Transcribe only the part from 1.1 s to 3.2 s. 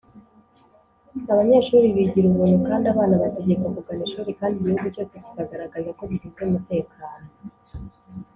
abanyeshuri bigira ubuntu kandi abana